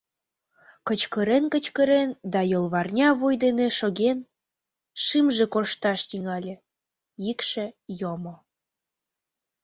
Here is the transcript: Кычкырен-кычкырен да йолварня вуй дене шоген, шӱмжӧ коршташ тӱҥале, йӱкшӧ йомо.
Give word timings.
Кычкырен-кычкырен 0.87 2.09
да 2.33 2.41
йолварня 2.51 3.09
вуй 3.19 3.35
дене 3.43 3.67
шоген, 3.79 4.19
шӱмжӧ 5.03 5.45
коршташ 5.53 5.99
тӱҥале, 6.09 6.55
йӱкшӧ 7.25 7.65
йомо. 7.99 8.35